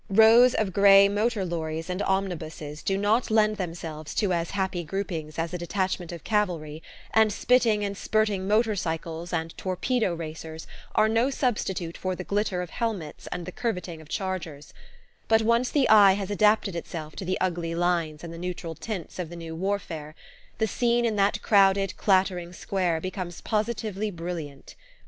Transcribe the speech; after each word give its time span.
Rows 0.09 0.55
of 0.55 0.73
grey 0.73 1.07
motor 1.07 1.45
lorries 1.45 1.87
and 1.87 2.01
omnibuses 2.01 2.81
do 2.81 2.97
not 2.97 3.29
lend 3.29 3.57
themselves 3.57 4.15
to 4.15 4.33
as 4.33 4.49
happy 4.49 4.83
groupings 4.83 5.37
as 5.37 5.53
a 5.53 5.59
detachment 5.59 6.11
of 6.11 6.23
cavalry, 6.23 6.81
and 7.13 7.31
spitting 7.31 7.85
and 7.85 7.95
spurting 7.95 8.47
motor 8.47 8.75
cycles 8.75 9.31
and 9.31 9.55
"torpedo" 9.59 10.15
racers 10.15 10.65
are 10.95 11.07
no 11.07 11.29
substitute 11.29 11.95
for 11.99 12.15
the 12.15 12.23
glitter 12.23 12.63
of 12.63 12.71
helmets 12.71 13.27
and 13.31 13.45
the 13.45 13.51
curvetting 13.51 14.01
of 14.01 14.09
chargers; 14.09 14.73
but 15.27 15.43
once 15.43 15.69
the 15.69 15.87
eye 15.87 16.13
has 16.13 16.31
adapted 16.31 16.75
itself 16.75 17.15
to 17.15 17.23
the 17.23 17.39
ugly 17.39 17.75
lines 17.75 18.23
and 18.23 18.33
the 18.33 18.39
neutral 18.39 18.73
tints 18.73 19.19
of 19.19 19.29
the 19.29 19.35
new 19.35 19.55
warfare, 19.55 20.15
the 20.57 20.65
scene 20.65 21.05
in 21.05 21.15
that 21.15 21.39
crowded 21.43 21.95
clattering 21.95 22.51
square 22.53 22.99
becomes 22.99 23.39
positively 23.39 24.09
brilliant. 24.09 24.73